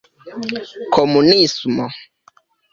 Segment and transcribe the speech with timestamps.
[0.93, 1.85] komunismo